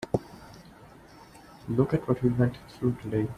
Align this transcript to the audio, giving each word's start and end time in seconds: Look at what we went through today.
Look 1.69 1.93
at 1.93 2.07
what 2.07 2.23
we 2.23 2.29
went 2.31 2.57
through 2.79 2.95
today. 3.03 3.29